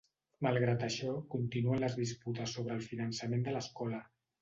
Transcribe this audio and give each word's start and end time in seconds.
Malgrat 0.45 0.85
això, 0.87 1.11
continuen 1.35 1.85
les 1.85 1.99
disputes 2.01 2.59
sobre 2.59 2.77
el 2.81 2.85
finançament 2.91 3.49
de 3.51 3.59
l'Escola. 3.61 4.07